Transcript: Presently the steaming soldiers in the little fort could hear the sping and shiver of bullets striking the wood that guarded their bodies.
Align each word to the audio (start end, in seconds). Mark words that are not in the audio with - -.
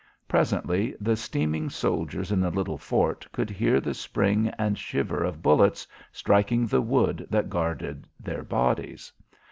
Presently 0.27 0.95
the 0.99 1.15
steaming 1.15 1.69
soldiers 1.69 2.31
in 2.31 2.39
the 2.41 2.49
little 2.49 2.79
fort 2.79 3.27
could 3.31 3.51
hear 3.51 3.79
the 3.79 3.93
sping 3.93 4.47
and 4.57 4.75
shiver 4.75 5.23
of 5.23 5.43
bullets 5.43 5.85
striking 6.11 6.65
the 6.65 6.81
wood 6.81 7.27
that 7.29 7.51
guarded 7.51 8.07
their 8.19 8.41
bodies. 8.41 9.11